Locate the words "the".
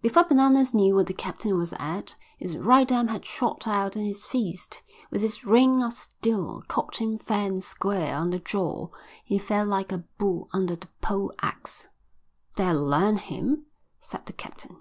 1.08-1.12, 8.30-8.38, 10.76-10.86, 14.26-14.32